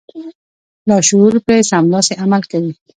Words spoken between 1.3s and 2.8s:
پرې سملاسي عمل کوي.